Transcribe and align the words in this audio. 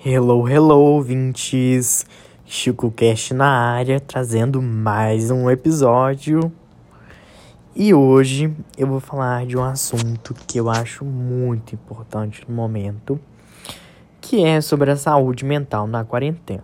Hello, 0.00 0.48
hello, 0.48 0.78
ouvintes! 0.78 2.06
Chico 2.46 2.88
Cash 2.88 3.32
na 3.32 3.48
área, 3.48 3.98
trazendo 3.98 4.62
mais 4.62 5.28
um 5.28 5.50
episódio. 5.50 6.52
E 7.74 7.92
hoje 7.92 8.56
eu 8.76 8.86
vou 8.86 9.00
falar 9.00 9.44
de 9.44 9.56
um 9.56 9.64
assunto 9.64 10.36
que 10.46 10.56
eu 10.56 10.70
acho 10.70 11.04
muito 11.04 11.74
importante 11.74 12.48
no 12.48 12.54
momento, 12.54 13.18
que 14.20 14.44
é 14.44 14.60
sobre 14.60 14.92
a 14.92 14.96
saúde 14.96 15.44
mental 15.44 15.88
na 15.88 16.04
quarentena. 16.04 16.62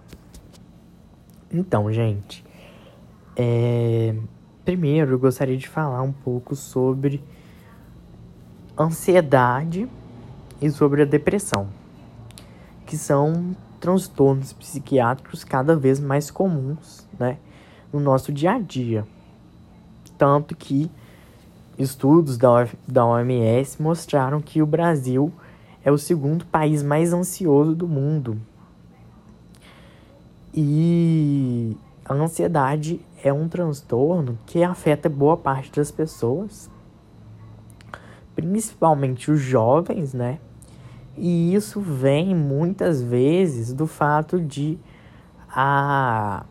Então, 1.53 1.93
gente, 1.93 2.45
é... 3.37 4.15
primeiro 4.65 5.15
eu 5.15 5.19
gostaria 5.19 5.57
de 5.57 5.69
falar 5.69 6.03
um 6.03 6.13
pouco 6.13 6.55
sobre 6.55 7.21
ansiedade 8.79 9.89
e 10.63 10.71
sobre 10.71 11.03
a 11.03 11.05
depressão, 11.05 11.69
que 12.95 12.99
são 12.99 13.57
transtornos 13.81 14.53
psiquiátricos 14.53 15.43
cada 15.43 15.75
vez 15.75 15.99
mais 15.99 16.31
comuns, 16.31 17.05
né, 17.19 17.39
no 17.93 17.99
nosso 17.99 18.33
dia 18.33 18.53
a 18.53 18.59
dia. 18.61 19.05
Tanto 20.17 20.55
que 20.55 20.89
estudos 21.77 22.39
da, 22.39 23.05
OMS 23.05 23.83
mostraram 23.83 24.41
que 24.41 24.63
o 24.63 24.67
Brasil 24.67 25.33
é 25.85 25.91
o 25.91 25.99
segundo 25.99 26.47
país 26.47 26.85
mais 26.85 27.13
ansioso 27.13 27.75
do 27.75 27.89
mundo. 27.89 28.41
E 30.55 31.77
a 32.05 32.15
ansiedade 32.15 33.01
é 33.25 33.33
um 33.33 33.49
transtorno 33.49 34.39
que 34.47 34.63
afeta 34.63 35.09
boa 35.09 35.37
parte 35.37 35.73
das 35.73 35.91
pessoas 35.91 36.71
principalmente 38.35 39.31
os 39.31 39.41
jovens, 39.41 40.13
né? 40.13 40.41
E 41.17 41.55
isso 41.55 41.81
vem 41.81 42.35
muitas 42.35 43.03
vezes 43.03 43.73
do 43.73 43.87
fato 43.87 44.41
de 44.41 44.79
a, 45.49 46.45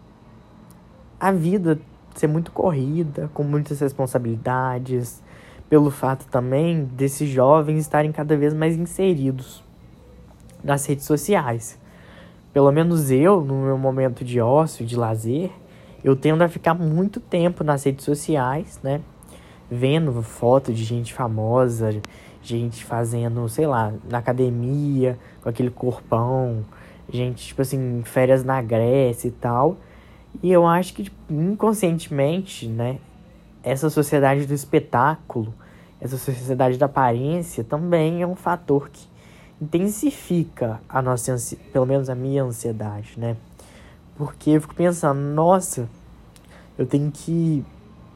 a 1.20 1.32
vida 1.32 1.80
ser 2.16 2.28
muito 2.28 2.52
corrida, 2.52 3.30
com 3.34 3.44
muitas 3.44 3.80
responsabilidades, 3.80 5.22
pelo 5.70 5.90
fato 5.90 6.28
também 6.28 6.86
desses 6.86 7.30
jovens 7.30 7.80
estarem 7.80 8.12
cada 8.12 8.38
vez 8.38 8.54
mais 8.54 8.78
inseridos 8.78 9.64
nas 10.64 10.86
redes 10.86 11.06
sociais. 11.06 11.80
Pelo 12.54 12.72
menos 12.72 13.10
eu, 13.10 13.42
no 13.42 13.64
meu 13.64 13.78
momento 13.78 14.24
de 14.24 14.40
ócio, 14.40 14.86
de 14.86 14.96
lazer, 14.96 15.52
eu 16.04 16.16
tendo 16.16 16.44
a 16.44 16.48
ficar 16.48 16.74
muito 16.74 17.20
tempo 17.20 17.64
nas 17.64 17.84
redes 17.84 18.06
sociais, 18.06 18.80
né? 18.84 19.02
Vendo 19.70 20.22
foto 20.22 20.74
de 20.74 20.84
gente 20.84 21.14
famosa, 21.14 22.02
gente 22.42 22.84
fazendo, 22.84 23.48
sei 23.48 23.66
lá, 23.66 23.94
na 24.10 24.18
academia, 24.18 25.18
com 25.42 25.50
aquele 25.50 25.70
corpão, 25.70 26.66
gente, 27.12 27.48
tipo 27.48 27.62
assim, 27.62 28.02
férias 28.06 28.44
na 28.44 28.62
Grécia 28.62 29.28
e 29.28 29.32
tal. 29.32 29.78
E 30.42 30.52
eu 30.52 30.68
acho 30.68 30.94
que 30.94 31.04
tipo, 31.04 31.18
inconscientemente, 31.30 32.68
né, 32.68 32.98
essa 33.64 33.90
sociedade 33.90 34.46
do 34.46 34.54
espetáculo, 34.54 35.54
essa 36.02 36.18
sociedade 36.18 36.78
da 36.78 36.86
aparência 36.88 37.64
também 37.64 38.22
é 38.22 38.28
um 38.28 38.36
fator 38.36 38.90
que 38.90 39.08
intensifica 39.62 40.82
a 40.90 41.02
nossa, 41.02 41.36
pelo 41.72 41.86
menos 41.86 42.10
a 42.10 42.16
minha 42.16 42.44
ansiedade, 42.44 43.14
né? 43.16 43.38
Porque 44.18 44.52
eu 44.52 44.62
fico 44.62 44.76
pensando, 44.76 45.20
nossa, 45.20 45.88
eu 46.78 46.86
tenho 46.86 47.10
que 47.10 47.64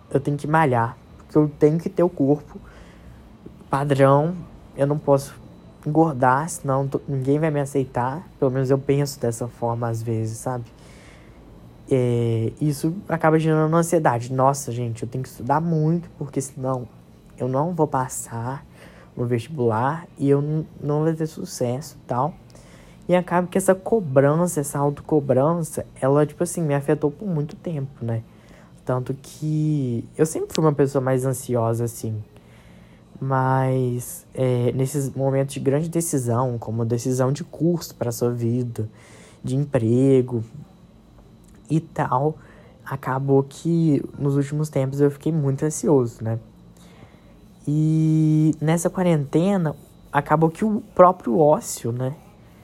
eu 0.09 0.19
tenho 0.19 0.37
que 0.37 0.47
malhar, 0.47 0.97
porque 1.27 1.37
eu 1.37 1.51
tenho 1.59 1.77
que 1.77 1.89
ter 1.89 2.03
o 2.03 2.09
corpo 2.09 2.59
padrão. 3.69 4.35
Eu 4.75 4.87
não 4.87 4.97
posso 4.97 5.35
engordar, 5.85 6.49
senão 6.49 6.89
ninguém 7.07 7.39
vai 7.39 7.51
me 7.51 7.59
aceitar. 7.59 8.27
Pelo 8.39 8.51
menos 8.51 8.71
eu 8.71 8.77
penso 8.77 9.19
dessa 9.19 9.47
forma 9.47 9.87
às 9.87 10.01
vezes, 10.01 10.37
sabe? 10.37 10.65
É, 11.89 12.51
isso 12.59 12.93
acaba 13.07 13.37
gerando 13.39 13.73
ansiedade. 13.75 14.33
Nossa, 14.33 14.71
gente, 14.71 15.03
eu 15.03 15.09
tenho 15.09 15.23
que 15.23 15.29
estudar 15.29 15.61
muito, 15.61 16.09
porque 16.17 16.41
senão 16.41 16.87
eu 17.37 17.47
não 17.47 17.73
vou 17.73 17.87
passar 17.87 18.65
no 19.15 19.25
vestibular 19.25 20.07
e 20.17 20.29
eu 20.29 20.65
não 20.81 21.03
vou 21.03 21.13
ter 21.13 21.27
sucesso 21.27 21.97
tal. 22.05 22.33
E 23.07 23.15
acaba 23.15 23.47
que 23.47 23.57
essa 23.57 23.73
cobrança, 23.73 24.59
essa 24.59 24.77
autocobrança, 24.77 25.85
ela, 26.01 26.25
tipo 26.25 26.43
assim, 26.43 26.61
me 26.61 26.75
afetou 26.75 27.09
por 27.09 27.25
muito 27.27 27.55
tempo, 27.55 28.03
né? 28.03 28.21
Tanto 28.87 29.13
que 29.13 30.07
eu 30.17 30.25
sempre 30.25 30.55
fui 30.55 30.63
uma 30.63 30.71
pessoa 30.71 31.01
mais 31.01 31.25
ansiosa, 31.25 31.83
assim. 31.83 32.23
Mas 33.19 34.25
é, 34.33 34.71
nesses 34.71 35.13
momentos 35.13 35.55
de 35.55 35.59
grande 35.59 35.89
decisão, 35.89 36.57
como 36.57 36.85
decisão 36.85 37.29
de 37.33 37.43
curso 37.43 37.93
para 37.93 38.13
sua 38.13 38.31
vida, 38.31 38.89
de 39.43 39.57
emprego 39.57 40.41
e 41.69 41.81
tal, 41.81 42.37
acabou 42.85 43.43
que 43.43 44.01
nos 44.17 44.37
últimos 44.37 44.69
tempos 44.69 45.01
eu 45.01 45.11
fiquei 45.11 45.33
muito 45.33 45.65
ansioso, 45.65 46.23
né? 46.23 46.39
E 47.67 48.55
nessa 48.61 48.89
quarentena, 48.89 49.75
acabou 50.13 50.49
que 50.49 50.63
o 50.63 50.81
próprio 50.95 51.37
ócio, 51.37 51.91
né? 51.91 52.15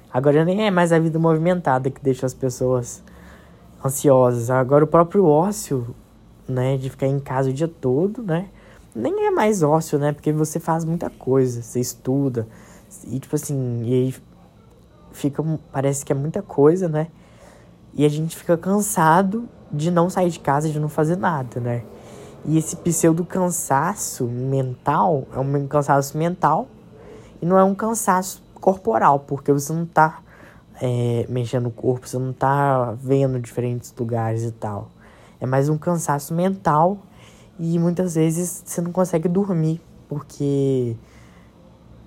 Agora 0.10 0.46
nem 0.46 0.68
é 0.68 0.72
mais 0.72 0.94
a 0.94 1.00
vida 1.00 1.20
movimentada 1.20 1.90
que 1.90 2.02
deixa 2.02 2.26
as 2.26 2.34
pessoas 2.34 3.04
ansiosas. 3.84 4.50
Agora 4.50 4.86
o 4.86 4.88
próprio 4.88 5.26
ócio 5.26 5.94
né, 6.48 6.78
de 6.78 6.90
ficar 6.90 7.08
em 7.08 7.20
casa 7.20 7.50
o 7.50 7.54
dia 7.54 7.68
todo, 7.68 8.22
né? 8.24 8.50
Nem 8.96 9.26
é 9.26 9.32
mais 9.32 9.64
ócio, 9.64 9.98
né? 9.98 10.12
Porque 10.12 10.32
você 10.32 10.60
faz 10.60 10.86
muita 10.86 11.10
coisa, 11.10 11.62
você 11.62 11.80
estuda 11.80 12.48
e 13.08 13.20
tipo 13.20 13.36
assim, 13.36 13.84
e 13.84 13.94
aí 13.94 14.16
fica 15.12 15.44
parece 15.72 16.06
que 16.06 16.12
é 16.12 16.16
muita 16.16 16.42
coisa, 16.42 16.88
né? 16.88 17.08
E 17.94 18.06
a 18.06 18.10
gente 18.10 18.36
fica 18.36 18.58
cansado 18.58 19.48
de 19.72 19.90
não 19.90 20.10
sair 20.10 20.30
de 20.30 20.40
casa, 20.40 20.70
de 20.70 20.80
não 20.80 20.90
fazer 20.90 21.16
nada, 21.16 21.60
né? 21.60 21.84
E 22.46 22.58
esse 22.58 22.76
pseudo 22.76 23.24
cansaço 23.24 24.26
mental 24.26 25.26
é 25.34 25.40
um 25.40 25.68
cansaço 25.68 26.18
mental 26.18 26.68
e 27.42 27.46
não 27.46 27.58
é 27.58 27.64
um 27.64 27.74
cansaço 27.74 28.44
corporal, 28.56 29.20
porque 29.20 29.52
você 29.52 29.72
não 29.72 29.86
tá 29.86 30.22
é, 30.82 31.26
mexendo 31.30 31.64
no 31.64 31.72
corpo, 31.72 32.08
você 32.08 32.18
não 32.18 32.34
tá 32.34 32.94
vendo 33.00 33.40
diferentes 33.40 33.94
lugares 33.98 34.44
e 34.44 34.52
tal. 34.52 34.90
É 35.44 35.46
mais 35.46 35.68
um 35.68 35.78
cansaço 35.78 36.34
mental 36.34 37.00
e 37.60 37.78
muitas 37.78 38.16
vezes 38.16 38.64
você 38.66 38.80
não 38.80 38.94
consegue 38.94 39.28
dormir 39.28 39.82
porque 40.08 40.96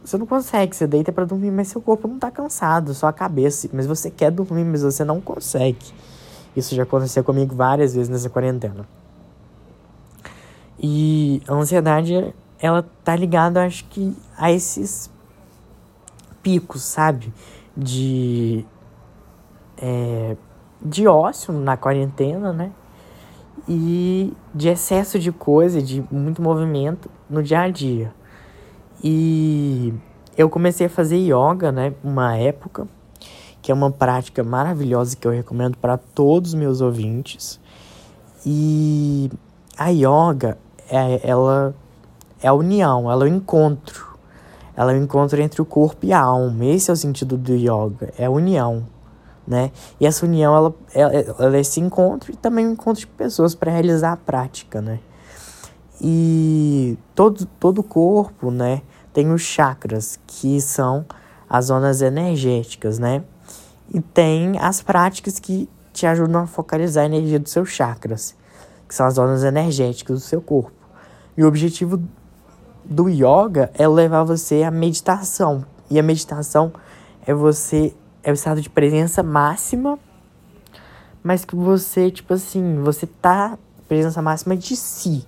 você 0.02 0.16
não 0.16 0.24
consegue, 0.24 0.74
você 0.74 0.86
deita 0.86 1.12
para 1.12 1.26
dormir, 1.26 1.50
mas 1.50 1.68
seu 1.68 1.82
corpo 1.82 2.08
não 2.08 2.18
tá 2.18 2.30
cansado, 2.30 2.94
só 2.94 3.08
a 3.08 3.12
cabeça, 3.12 3.68
mas 3.74 3.86
você 3.86 4.10
quer 4.10 4.30
dormir, 4.30 4.64
mas 4.64 4.80
você 4.80 5.04
não 5.04 5.20
consegue. 5.20 5.84
Isso 6.56 6.74
já 6.74 6.84
aconteceu 6.84 7.22
comigo 7.22 7.54
várias 7.54 7.94
vezes 7.94 8.08
nessa 8.08 8.30
quarentena. 8.30 8.88
E 10.78 11.42
a 11.46 11.52
ansiedade, 11.52 12.34
ela 12.58 12.88
tá 13.04 13.14
ligada, 13.14 13.66
acho 13.66 13.84
que, 13.84 14.16
a 14.38 14.50
esses 14.50 15.10
picos, 16.42 16.80
sabe? 16.80 17.30
De. 17.76 18.64
É, 19.76 20.38
de 20.80 21.06
ócio 21.06 21.52
na 21.52 21.76
quarentena, 21.76 22.50
né? 22.50 22.72
E 23.68 24.32
de 24.54 24.68
excesso 24.68 25.18
de 25.18 25.32
coisa, 25.32 25.82
de 25.82 26.04
muito 26.10 26.40
movimento 26.40 27.10
no 27.28 27.42
dia 27.42 27.60
a 27.60 27.68
dia. 27.68 28.12
E 29.02 29.92
eu 30.36 30.48
comecei 30.48 30.86
a 30.86 30.90
fazer 30.90 31.16
yoga, 31.16 31.72
né, 31.72 31.92
uma 32.02 32.36
época, 32.36 32.86
que 33.60 33.72
é 33.72 33.74
uma 33.74 33.90
prática 33.90 34.44
maravilhosa 34.44 35.16
que 35.16 35.26
eu 35.26 35.32
recomendo 35.32 35.76
para 35.78 35.96
todos 35.96 36.50
os 36.50 36.54
meus 36.54 36.80
ouvintes. 36.80 37.60
E 38.44 39.30
a 39.76 39.88
yoga, 39.88 40.56
é, 40.88 41.20
ela 41.28 41.74
é 42.40 42.48
a 42.48 42.54
união, 42.54 43.10
ela 43.10 43.26
é 43.26 43.30
o 43.30 43.34
encontro. 43.34 44.16
Ela 44.76 44.92
é 44.92 44.98
o 44.98 45.02
encontro 45.02 45.40
entre 45.40 45.60
o 45.60 45.64
corpo 45.64 46.04
e 46.06 46.12
a 46.12 46.20
alma. 46.20 46.64
Esse 46.66 46.90
é 46.90 46.92
o 46.92 46.96
sentido 46.96 47.36
do 47.36 47.54
yoga, 47.54 48.12
é 48.16 48.26
a 48.26 48.30
união 48.30 48.84
né? 49.46 49.70
E 50.00 50.06
essa 50.06 50.26
união, 50.26 50.54
ela, 50.54 50.74
ela, 50.94 51.12
ela 51.38 51.56
é 51.56 51.60
esse 51.60 51.80
encontro 51.80 52.32
e 52.32 52.36
também 52.36 52.66
um 52.66 52.72
encontro 52.72 53.00
de 53.00 53.06
pessoas 53.06 53.54
para 53.54 53.70
realizar 53.70 54.12
a 54.12 54.16
prática, 54.16 54.80
né? 54.80 54.98
E 56.00 56.98
todo, 57.14 57.46
todo 57.58 57.82
corpo, 57.82 58.50
né, 58.50 58.82
tem 59.12 59.32
os 59.32 59.40
chakras, 59.40 60.18
que 60.26 60.60
são 60.60 61.06
as 61.48 61.66
zonas 61.66 62.02
energéticas, 62.02 62.98
né? 62.98 63.22
E 63.92 64.00
tem 64.00 64.58
as 64.58 64.82
práticas 64.82 65.38
que 65.38 65.68
te 65.92 66.06
ajudam 66.06 66.42
a 66.42 66.46
focalizar 66.46 67.04
a 67.04 67.06
energia 67.06 67.38
dos 67.38 67.52
seus 67.52 67.70
chakras, 67.70 68.34
que 68.86 68.94
são 68.94 69.06
as 69.06 69.14
zonas 69.14 69.42
energéticas 69.42 70.20
do 70.20 70.24
seu 70.24 70.42
corpo. 70.42 70.72
E 71.36 71.42
o 71.42 71.48
objetivo 71.48 72.02
do 72.84 73.08
yoga 73.08 73.70
é 73.74 73.86
levar 73.88 74.24
você 74.24 74.62
à 74.62 74.70
meditação. 74.70 75.64
E 75.90 75.98
a 75.98 76.02
meditação 76.02 76.72
é 77.26 77.32
você 77.32 77.94
é 78.26 78.30
o 78.32 78.34
estado 78.34 78.60
de 78.60 78.68
presença 78.68 79.22
máxima, 79.22 80.00
mas 81.22 81.44
que 81.44 81.54
você, 81.54 82.10
tipo 82.10 82.34
assim, 82.34 82.82
você 82.82 83.06
tá 83.06 83.56
presença 83.86 84.20
máxima 84.20 84.56
de 84.56 84.74
si, 84.74 85.24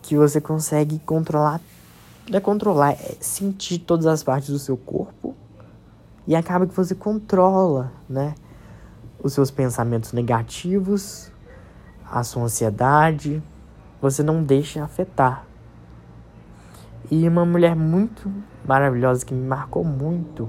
que 0.00 0.16
você 0.16 0.40
consegue 0.40 0.98
controlar, 1.00 1.60
não 2.26 2.38
é 2.38 2.40
controlar, 2.40 2.92
é 2.92 3.16
sentir 3.20 3.80
todas 3.80 4.06
as 4.06 4.22
partes 4.22 4.48
do 4.48 4.58
seu 4.58 4.78
corpo 4.78 5.36
E 6.26 6.34
acaba 6.34 6.66
que 6.66 6.74
você 6.74 6.94
controla, 6.94 7.92
né? 8.08 8.34
Os 9.22 9.34
seus 9.34 9.50
pensamentos 9.50 10.14
negativos, 10.14 11.30
a 12.10 12.24
sua 12.24 12.44
ansiedade, 12.44 13.42
você 14.00 14.22
não 14.22 14.42
deixa 14.42 14.82
afetar. 14.82 15.44
E 17.10 17.28
uma 17.28 17.44
mulher 17.44 17.76
muito 17.76 18.32
maravilhosa 18.64 19.26
que 19.26 19.34
me 19.34 19.46
marcou 19.46 19.84
muito, 19.84 20.48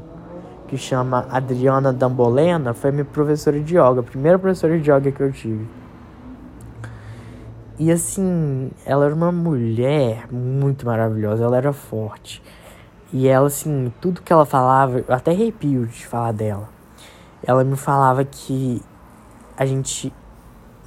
que 0.72 0.78
chama 0.78 1.28
Adriana 1.30 1.92
Dambolena, 1.92 2.74
foi 2.74 2.94
minha 2.94 3.04
professora 3.04 3.60
de 3.60 3.76
yoga, 3.76 4.00
a 4.00 4.04
primeira 4.04 4.40
professora 4.40 4.80
de 4.80 4.90
yoga 4.90 5.12
que 5.12 5.20
eu 5.20 5.30
tive. 5.30 5.68
E 7.78 7.92
assim, 7.92 8.72
ela 8.86 9.04
era 9.04 9.14
uma 9.14 9.34
mulher 9.34 10.32
muito 10.32 10.86
maravilhosa, 10.86 11.44
ela 11.44 11.58
era 11.58 11.74
forte. 11.74 12.42
E 13.12 13.28
ela, 13.28 13.48
assim, 13.48 13.92
tudo 14.00 14.22
que 14.22 14.32
ela 14.32 14.46
falava, 14.46 15.04
eu 15.06 15.14
até 15.14 15.32
arrepio 15.32 15.86
de 15.88 16.08
falar 16.08 16.32
dela. 16.32 16.70
Ela 17.44 17.66
me 17.66 17.76
falava 17.76 18.24
que 18.24 18.82
a 19.58 19.66
gente 19.66 20.14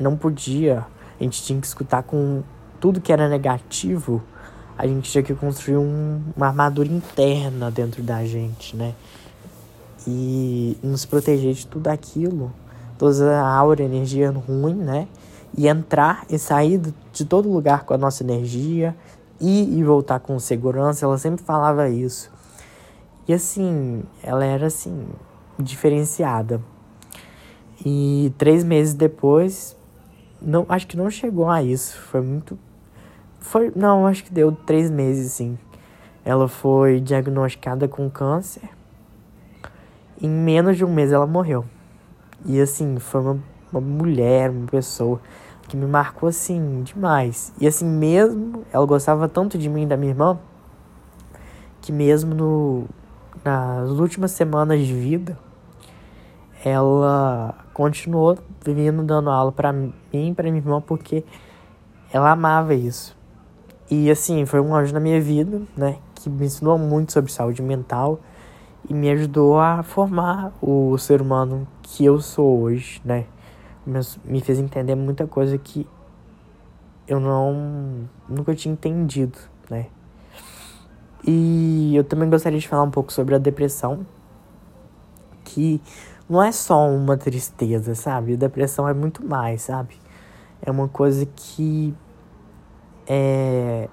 não 0.00 0.16
podia, 0.16 0.86
a 1.20 1.22
gente 1.22 1.42
tinha 1.42 1.60
que 1.60 1.66
escutar 1.66 2.02
com 2.04 2.42
tudo 2.80 3.02
que 3.02 3.12
era 3.12 3.28
negativo, 3.28 4.22
a 4.78 4.86
gente 4.86 5.10
tinha 5.10 5.22
que 5.22 5.34
construir 5.34 5.76
um, 5.76 6.22
uma 6.34 6.46
armadura 6.46 6.88
interna 6.88 7.70
dentro 7.70 8.02
da 8.02 8.24
gente, 8.24 8.74
né? 8.74 8.94
E 10.06 10.76
nos 10.82 11.04
proteger 11.04 11.54
de 11.54 11.66
tudo 11.66 11.88
aquilo, 11.88 12.52
toda 12.98 13.40
a 13.40 13.48
aura, 13.48 13.82
energia 13.82 14.30
ruim, 14.30 14.74
né? 14.74 15.08
E 15.56 15.68
entrar 15.68 16.24
e 16.28 16.38
sair 16.38 16.80
de 17.12 17.24
todo 17.24 17.50
lugar 17.50 17.84
com 17.84 17.94
a 17.94 17.98
nossa 17.98 18.22
energia 18.22 18.94
ir 19.40 19.78
e 19.78 19.82
voltar 19.82 20.20
com 20.20 20.38
segurança, 20.38 21.04
ela 21.04 21.18
sempre 21.18 21.44
falava 21.44 21.88
isso. 21.88 22.30
E 23.26 23.32
assim, 23.32 24.02
ela 24.22 24.44
era 24.44 24.66
assim, 24.66 25.06
diferenciada. 25.58 26.60
E 27.84 28.32
três 28.38 28.62
meses 28.64 28.94
depois, 28.94 29.76
não, 30.40 30.64
acho 30.68 30.86
que 30.86 30.96
não 30.96 31.10
chegou 31.10 31.48
a 31.48 31.62
isso. 31.62 31.98
Foi 31.98 32.20
muito. 32.20 32.58
Foi, 33.40 33.72
não, 33.74 34.06
acho 34.06 34.24
que 34.24 34.32
deu 34.32 34.52
três 34.52 34.90
meses, 34.90 35.32
sim. 35.32 35.58
Ela 36.24 36.48
foi 36.48 37.00
diagnosticada 37.00 37.86
com 37.88 38.08
câncer. 38.08 38.68
Em 40.24 40.30
menos 40.30 40.78
de 40.78 40.86
um 40.86 40.90
mês 40.90 41.12
ela 41.12 41.26
morreu. 41.26 41.66
E 42.46 42.58
assim, 42.58 42.98
foi 42.98 43.20
uma, 43.20 43.38
uma 43.70 43.80
mulher, 43.82 44.48
uma 44.48 44.66
pessoa 44.66 45.20
que 45.68 45.76
me 45.76 45.84
marcou 45.84 46.30
assim 46.30 46.82
demais. 46.82 47.52
E 47.60 47.66
assim 47.66 47.84
mesmo, 47.84 48.64
ela 48.72 48.86
gostava 48.86 49.28
tanto 49.28 49.58
de 49.58 49.68
mim 49.68 49.82
e 49.82 49.86
da 49.86 49.98
minha 49.98 50.12
irmã 50.12 50.38
que 51.82 51.92
mesmo 51.92 52.34
no 52.34 52.84
nas 53.44 53.90
últimas 53.90 54.30
semanas 54.30 54.80
de 54.86 54.94
vida, 54.94 55.38
ela 56.64 57.54
continuou 57.74 58.38
vindo 58.64 59.02
dando 59.02 59.28
aula 59.28 59.52
para 59.52 59.74
mim 59.74 59.92
e 60.10 60.32
para 60.32 60.44
minha 60.44 60.56
irmã 60.56 60.80
porque 60.80 61.22
ela 62.10 62.30
amava 62.30 62.72
isso. 62.72 63.14
E 63.90 64.10
assim, 64.10 64.46
foi 64.46 64.62
um 64.62 64.74
anjo 64.74 64.94
na 64.94 65.00
minha 65.00 65.20
vida, 65.20 65.60
né, 65.76 65.98
que 66.14 66.30
me 66.30 66.46
ensinou 66.46 66.78
muito 66.78 67.12
sobre 67.12 67.30
saúde 67.30 67.60
mental 67.60 68.20
e 68.88 68.94
me 68.94 69.10
ajudou 69.10 69.58
a 69.58 69.82
formar 69.82 70.52
o 70.60 70.96
ser 70.98 71.22
humano 71.22 71.66
que 71.82 72.04
eu 72.04 72.20
sou 72.20 72.60
hoje, 72.60 73.00
né? 73.04 73.26
me 74.24 74.40
fez 74.40 74.58
entender 74.58 74.94
muita 74.94 75.26
coisa 75.26 75.58
que 75.58 75.86
eu 77.06 77.20
não 77.20 78.08
nunca 78.28 78.54
tinha 78.54 78.72
entendido, 78.72 79.38
né? 79.68 79.86
E 81.26 81.94
eu 81.94 82.04
também 82.04 82.28
gostaria 82.28 82.58
de 82.58 82.66
falar 82.66 82.82
um 82.82 82.90
pouco 82.90 83.12
sobre 83.12 83.34
a 83.34 83.38
depressão, 83.38 84.06
que 85.44 85.80
não 86.28 86.42
é 86.42 86.50
só 86.50 86.88
uma 86.88 87.16
tristeza, 87.16 87.94
sabe? 87.94 88.34
A 88.34 88.36
depressão 88.36 88.88
é 88.88 88.94
muito 88.94 89.26
mais, 89.26 89.62
sabe? 89.62 89.96
É 90.62 90.70
uma 90.70 90.88
coisa 90.88 91.26
que 91.26 91.94
é 93.06 93.88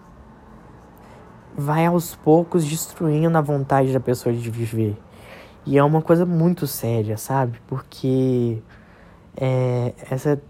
vai 1.62 1.86
aos 1.86 2.16
poucos 2.16 2.66
destruindo 2.66 3.38
a 3.38 3.42
vontade 3.42 3.94
da 3.94 4.00
pessoa 4.00 4.34
de 4.34 4.50
viver. 4.50 4.98
E 5.66 5.78
é 5.78 5.84
uma 5.84 6.02
coisa 6.02 6.26
muito 6.26 6.66
séria, 6.66 7.18
sabe? 7.18 7.62
Porque 7.68 8.58
é, 9.38 9.94
essa 10.10 10.42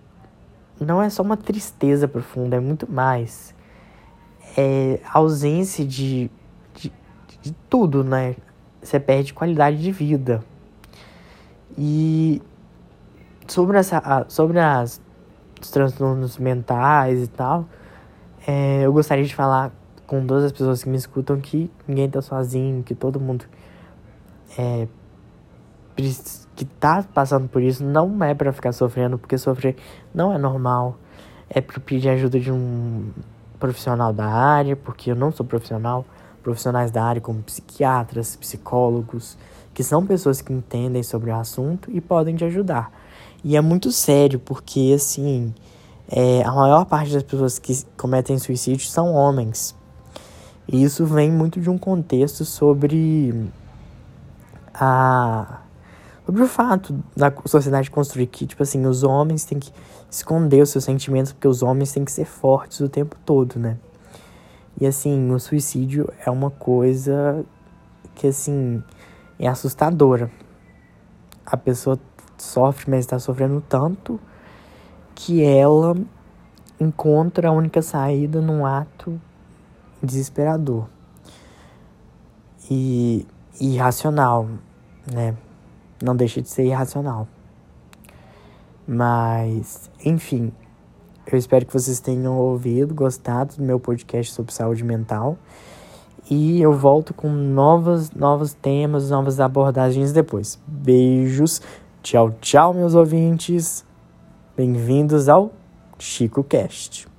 não 0.79 1.01
é 1.01 1.09
só 1.09 1.21
uma 1.21 1.37
tristeza 1.37 2.07
profunda, 2.07 2.55
é 2.55 2.59
muito 2.59 2.89
mais. 2.91 3.53
É 4.57 4.99
ausência 5.13 5.85
de, 5.85 6.31
de, 6.73 6.91
de 7.41 7.51
tudo, 7.69 8.03
né? 8.03 8.35
Você 8.81 8.99
perde 8.99 9.33
qualidade 9.33 9.81
de 9.81 9.91
vida. 9.91 10.43
E 11.77 12.41
sobre, 13.47 13.77
essa, 13.77 14.25
sobre 14.27 14.59
as, 14.59 15.01
os 15.61 15.69
transtornos 15.69 16.37
mentais 16.37 17.23
e 17.23 17.27
tal, 17.27 17.65
é, 18.47 18.81
eu 18.83 18.93
gostaria 18.93 19.23
de 19.23 19.35
falar 19.35 19.71
com 20.11 20.27
todas 20.27 20.43
as 20.43 20.51
pessoas 20.51 20.83
que 20.83 20.89
me 20.89 20.97
escutam 20.97 21.39
que 21.39 21.71
ninguém 21.87 22.09
tá 22.09 22.21
sozinho, 22.21 22.83
que 22.83 22.93
todo 22.93 23.17
mundo 23.17 23.45
é, 24.57 24.85
que 26.53 26.65
tá 26.65 27.01
passando 27.13 27.47
por 27.47 27.61
isso 27.61 27.81
não 27.81 28.21
é 28.21 28.35
para 28.35 28.51
ficar 28.51 28.73
sofrendo, 28.73 29.17
porque 29.17 29.37
sofrer 29.37 29.77
não 30.13 30.33
é 30.33 30.37
normal. 30.37 30.97
É 31.49 31.61
para 31.61 31.79
pedir 31.79 32.09
ajuda 32.09 32.41
de 32.41 32.51
um 32.51 33.09
profissional 33.57 34.11
da 34.11 34.25
área, 34.25 34.75
porque 34.75 35.11
eu 35.11 35.15
não 35.15 35.31
sou 35.31 35.45
profissional. 35.45 36.05
Profissionais 36.43 36.91
da 36.91 37.05
área, 37.05 37.21
como 37.21 37.41
psiquiatras, 37.43 38.35
psicólogos, 38.35 39.37
que 39.73 39.81
são 39.81 40.05
pessoas 40.05 40.41
que 40.41 40.51
entendem 40.51 41.03
sobre 41.03 41.31
o 41.31 41.35
assunto 41.37 41.89
e 41.89 42.01
podem 42.01 42.35
te 42.35 42.43
ajudar. 42.43 42.91
E 43.45 43.55
é 43.55 43.61
muito 43.61 43.93
sério, 43.93 44.39
porque 44.39 44.91
assim, 44.93 45.53
é, 46.09 46.43
a 46.43 46.51
maior 46.51 46.83
parte 46.83 47.13
das 47.13 47.23
pessoas 47.23 47.57
que 47.57 47.85
cometem 47.95 48.37
suicídio 48.37 48.89
são 48.89 49.13
homens. 49.13 49.79
E 50.71 50.81
isso 50.81 51.05
vem 51.05 51.29
muito 51.29 51.59
de 51.59 51.69
um 51.69 51.77
contexto 51.77 52.45
sobre 52.45 53.51
a 54.73 55.59
sobre 56.25 56.43
o 56.43 56.47
fato 56.47 57.03
da 57.15 57.33
sociedade 57.45 57.91
construir 57.91 58.27
que, 58.27 58.47
tipo 58.47 58.63
assim, 58.63 58.85
os 58.85 59.03
homens 59.03 59.43
têm 59.43 59.59
que 59.59 59.71
esconder 60.09 60.61
os 60.61 60.69
seus 60.69 60.85
sentimentos 60.85 61.33
porque 61.33 61.47
os 61.47 61.61
homens 61.61 61.91
têm 61.91 62.05
que 62.05 62.11
ser 62.11 62.23
fortes 62.23 62.79
o 62.79 62.87
tempo 62.87 63.17
todo, 63.25 63.59
né? 63.59 63.77
E 64.79 64.87
assim, 64.87 65.29
o 65.31 65.39
suicídio 65.39 66.07
é 66.25 66.31
uma 66.31 66.49
coisa 66.49 67.43
que, 68.15 68.27
assim, 68.27 68.81
é 69.37 69.47
assustadora. 69.47 70.31
A 71.45 71.57
pessoa 71.57 71.99
sofre, 72.37 72.89
mas 72.89 73.01
está 73.01 73.19
sofrendo 73.19 73.61
tanto 73.67 74.17
que 75.13 75.43
ela 75.43 75.97
encontra 76.79 77.49
a 77.49 77.51
única 77.51 77.81
saída 77.81 78.39
num 78.39 78.65
ato 78.65 79.19
desesperador 80.05 80.87
e 82.69 83.25
irracional, 83.59 84.47
né? 85.11 85.35
não 86.01 86.15
deixa 86.15 86.41
de 86.41 86.49
ser 86.49 86.65
irracional. 86.65 87.27
Mas, 88.87 89.89
enfim, 90.03 90.51
eu 91.31 91.37
espero 91.37 91.65
que 91.65 91.73
vocês 91.73 91.99
tenham 91.99 92.37
ouvido, 92.37 92.93
gostado 92.93 93.55
do 93.55 93.63
meu 93.63 93.79
podcast 93.79 94.33
sobre 94.33 94.53
saúde 94.53 94.83
mental. 94.83 95.37
E 96.29 96.61
eu 96.61 96.73
volto 96.73 97.13
com 97.13 97.29
novos, 97.29 98.11
novos 98.11 98.53
temas, 98.53 99.09
novas 99.09 99.39
abordagens 99.39 100.11
depois. 100.11 100.59
Beijos. 100.65 101.61
Tchau, 102.01 102.31
tchau, 102.41 102.73
meus 102.73 102.95
ouvintes. 102.95 103.85
Bem-vindos 104.55 105.29
ao 105.29 105.51
Chico 105.99 106.43
Cast. 106.43 107.10